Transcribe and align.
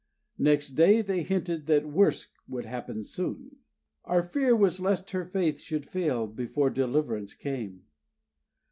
Next 0.39 0.69
day 0.69 1.03
they 1.03 1.21
hinted 1.21 1.67
that 1.67 1.85
worse 1.87 2.25
would 2.47 2.65
happen 2.65 3.03
soon. 3.03 3.57
Our 4.03 4.23
fear 4.23 4.55
was 4.55 4.79
lest 4.79 5.11
her 5.11 5.25
faith 5.25 5.59
should 5.59 5.85
fail 5.85 6.25
before 6.25 6.71
deliverance 6.71 7.35
came. 7.35 7.83